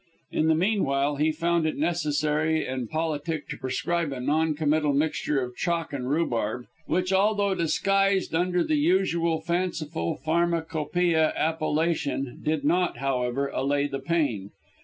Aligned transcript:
In 0.31 0.47
the 0.47 0.55
meanwhile, 0.55 1.17
he 1.17 1.31
found 1.31 1.67
it 1.67 1.77
necessary 1.77 2.65
and 2.65 2.89
politic 2.89 3.47
to 3.49 3.57
prescribe 3.57 4.11
a 4.11 4.19
non 4.19 4.55
committal 4.55 4.93
mixture 4.95 5.39
of 5.43 5.55
chalk 5.55 5.93
and 5.93 6.09
rhubarb, 6.09 6.65
which, 6.87 7.13
although 7.13 7.53
disguised 7.53 8.33
under 8.33 8.63
the 8.63 8.77
usual 8.79 9.41
fanciful 9.41 10.15
pharmacopoeia 10.17 11.33
appellation, 11.35 12.39
did 12.41 12.65
not, 12.65 12.97
however, 12.97 13.49
allay 13.49 13.85
the 13.85 13.99
pain. 13.99 14.49